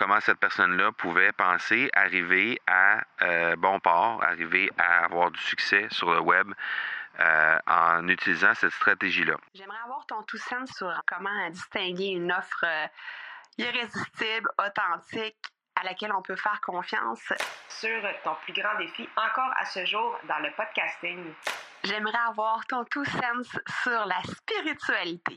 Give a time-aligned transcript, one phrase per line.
[0.00, 5.88] comment cette personne-là pouvait penser arriver à euh, bon port, arriver à avoir du succès
[5.90, 6.50] sur le web
[7.20, 9.34] euh, en utilisant cette stratégie-là.
[9.54, 12.86] J'aimerais avoir ton tout sens sur comment distinguer une offre euh,
[13.58, 15.36] irrésistible, authentique,
[15.76, 17.32] à laquelle on peut faire confiance.
[17.68, 21.34] Sur ton plus grand défi encore à ce jour dans le podcasting.
[21.84, 23.48] J'aimerais avoir ton tout sens
[23.82, 25.36] sur la spiritualité.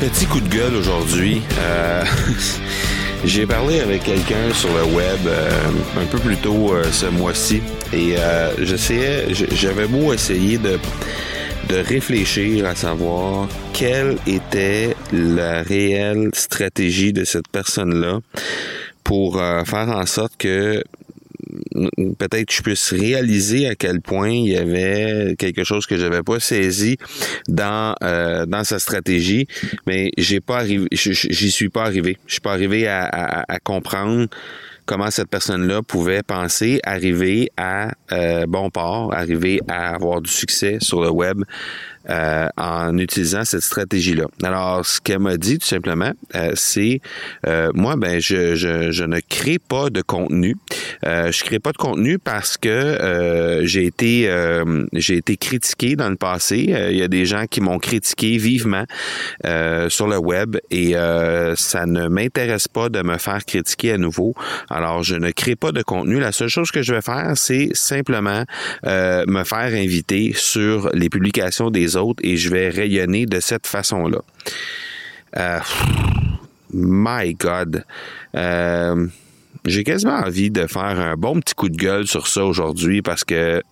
[0.00, 1.42] Petit coup de gueule aujourd'hui.
[1.58, 2.02] Euh,
[3.26, 5.50] J'ai parlé avec quelqu'un sur le web euh,
[6.00, 7.60] un peu plus tôt euh, ce mois-ci
[7.92, 8.14] et
[8.60, 10.78] j'essayais, j'avais beau essayer de
[11.68, 18.20] de réfléchir à savoir quelle était la réelle stratégie de cette personne-là
[19.04, 20.82] pour faire en sorte que
[22.18, 26.40] peut-être je puisse réaliser à quel point il y avait quelque chose que j'avais pas
[26.40, 26.96] saisi
[27.48, 29.46] dans euh, dans sa stratégie,
[29.86, 32.18] mais j'ai pas arrivé, j'y suis pas arrivé.
[32.26, 34.26] Je suis pas arrivé à, à, comprendre
[34.86, 40.78] comment cette personne-là pouvait penser arriver à euh, bon port, arriver à avoir du succès
[40.80, 41.42] sur le web
[42.08, 44.24] euh, en utilisant cette stratégie-là.
[44.42, 47.02] Alors, ce qu'elle m'a dit tout simplement, euh, c'est
[47.46, 50.56] euh, moi, ben, je, je, je, ne crée pas de contenu.
[51.02, 54.30] je crée pas de contenu parce que j'ai été
[54.94, 56.74] j'ai été critiqué dans le passé.
[56.90, 58.84] Il y a des gens qui m'ont critiqué vivement
[59.88, 60.92] sur le web et
[61.56, 64.34] ça ne m'intéresse pas de me faire critiquer à nouveau.
[64.70, 66.18] Alors, je ne crée pas de contenu.
[66.18, 68.44] La seule chose que je vais faire, c'est simplement
[68.84, 74.20] me faire inviter sur les publications des autres et je vais rayonner de cette façon-là.
[75.36, 75.60] Euh,
[76.72, 77.84] my God.
[78.34, 79.06] Euh,
[79.66, 83.24] j'ai quasiment envie de faire un bon petit coup de gueule sur ça aujourd'hui parce
[83.24, 83.62] que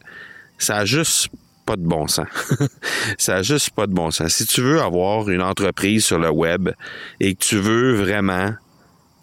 [0.59, 1.29] ça a juste
[1.65, 2.27] pas de bon sens.
[3.19, 4.33] ça a juste pas de bon sens.
[4.33, 6.71] Si tu veux avoir une entreprise sur le web
[7.21, 8.55] et que tu veux vraiment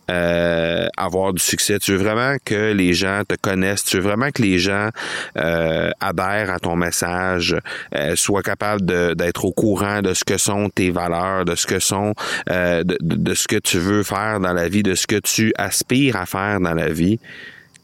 [0.10, 1.80] euh, avoir du succès.
[1.80, 3.84] Tu veux vraiment que les gens te connaissent?
[3.84, 4.90] Tu veux vraiment que les gens
[5.38, 7.56] euh, adhèrent à ton message,
[7.96, 8.86] euh, soient capables
[9.16, 12.14] d'être au courant de ce que sont tes valeurs, de ce que sont,
[12.50, 15.54] euh, de, de, ce que tu veux faire dans la vie, de ce que tu
[15.58, 17.20] aspires à faire dans la vie?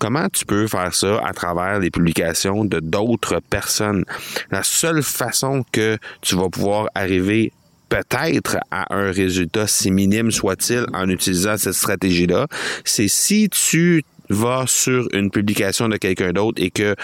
[0.02, 4.04] Comment tu peux faire ça à travers les publications de d'autres personnes?
[4.50, 7.52] La seule façon que tu vas pouvoir arriver
[7.92, 12.48] peut-être à un résultat, si minime soit-il, en utilisant cette stratégie-là,
[12.86, 16.96] c'est si tu vas sur une publication de quelqu'un d'autre et que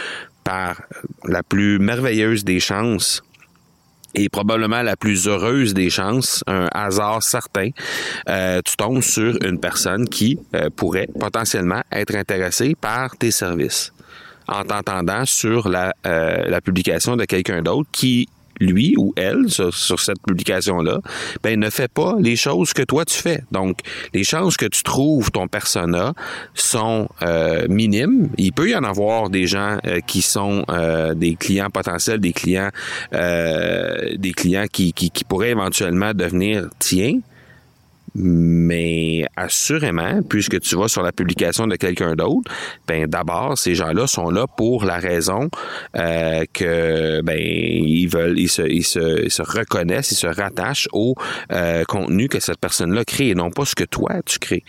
[0.46, 0.81] par
[1.26, 3.22] la plus merveilleuse des chances,
[4.16, 7.70] et probablement la plus heureuse des chances, un hasard certain,
[8.30, 13.92] euh, tu tombes sur une personne qui euh, pourrait potentiellement être intéressée par tes services
[14.47, 20.00] en t'entendant sur la, euh, la publication de quelqu'un d'autre qui lui ou elle sur,
[20.00, 21.00] cette publication-là,
[21.44, 23.44] ben ne fait pas les choses que toi tu fais.
[23.51, 23.79] Donc,
[24.13, 26.13] les chances que tu trouves ton persona
[26.53, 28.29] sont euh, minimes.
[28.38, 32.34] Il peut y en avoir des gens euh, qui sont euh, des clients potentiels, des
[32.34, 32.69] clients,
[33.12, 37.19] des clients qui, qui, qui pourraient éventuellement devenir tiens
[38.16, 42.51] mais assurément, puisque tu vas sur la publication de quelqu'un d'autre,
[42.88, 45.50] ben d'abord ces gens-là sont là pour la raison
[45.95, 51.16] euh, que ben ils veulent, ils se, ils se, reconnaissent, ils se rattachent au
[51.51, 54.63] euh, contenu que cette personne-là crée, et non pas ce que toi tu crées.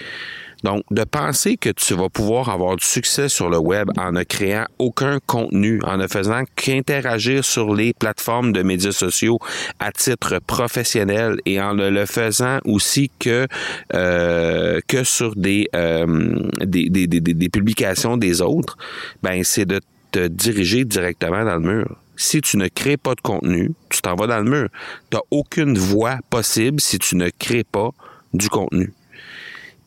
[0.64, 4.22] Donc, de penser que tu vas pouvoir avoir du succès sur le web en ne
[4.24, 9.38] créant aucun contenu, en ne faisant qu'interagir sur les plateformes de médias sociaux
[9.78, 13.46] à titre professionnel et en ne le faisant aussi que
[13.94, 18.76] euh, que sur des, euh, des, des, des, des publications des autres,
[19.22, 19.80] ben c'est de
[20.10, 24.16] te diriger directement dans le mur si tu ne crées pas de contenu, tu t'en
[24.16, 24.68] vas dans le mur.
[25.10, 27.90] Tu n'as aucune voie possible si tu ne crées pas
[28.34, 28.92] du contenu.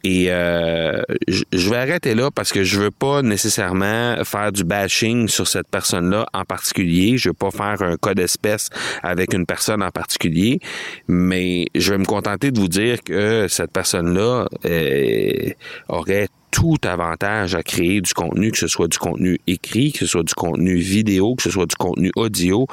[0.04, 5.28] Et euh, je vais arrêter là parce que je veux pas nécessairement faire du bashing
[5.28, 7.18] sur cette personne-là en particulier.
[7.18, 8.70] Je veux pas faire un cas d'espèce
[9.04, 10.60] avec une personne en particulier,
[11.08, 15.50] mais je vais me contenter de vous dire que cette personne-là euh,
[15.88, 20.06] aurait tout avantage à créer du contenu, que ce soit du contenu écrit, que ce
[20.06, 22.68] soit du contenu vidéo, que ce soit du contenu audio,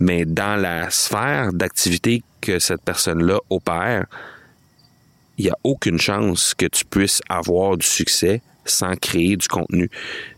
[0.00, 4.06] mais dans la sphère d'activité que cette personne-là opère,
[5.42, 9.90] il n'y a aucune chance que tu puisses avoir du succès sans créer du contenu.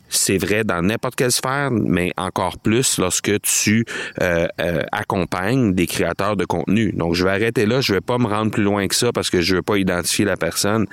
[0.09, 3.85] C'est vrai dans n'importe quelle sphère, mais encore plus lorsque tu
[4.23, 6.93] euh, euh, accompagnes des créateurs de contenu.
[6.93, 7.81] Donc, je vais arrêter là.
[7.81, 10.25] Je vais pas me rendre plus loin que ça parce que je veux pas identifier
[10.25, 10.87] la personne.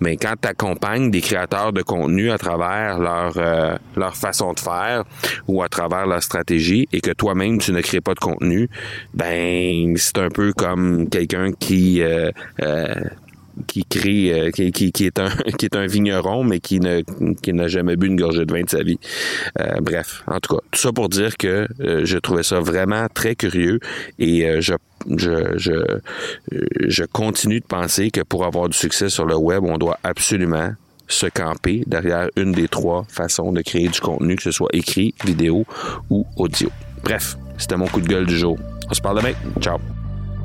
[0.00, 4.60] Mais quand tu accompagnes des créateurs de contenu à travers leur euh, leur façon de
[4.60, 5.04] faire
[5.46, 8.70] ou à travers leur stratégie et que toi-même tu ne crées pas de contenu,
[9.12, 12.02] ben c'est un peu comme quelqu'un qui
[13.66, 15.28] qui crée, euh, qui, qui, est un
[15.58, 16.80] qui est un vigneron, mais qui
[17.42, 18.98] qui n'a jamais bu une gorgée de vin de sa vie.
[19.60, 23.06] Euh, bref, en tout cas, tout ça pour dire que euh, je trouvais ça vraiment
[23.12, 23.80] très curieux
[24.18, 24.74] et je
[25.16, 25.72] je, je,
[26.86, 30.74] je continue de penser que pour avoir du succès sur le web, on doit absolument
[31.08, 35.12] se camper derrière une des trois façons de créer du contenu, que ce soit écrit,
[35.24, 35.66] vidéo
[36.08, 36.70] ou audio.
[37.02, 38.56] Bref, c'était mon coup de gueule du jour.
[38.88, 39.34] On se parle demain.
[39.60, 39.78] Ciao.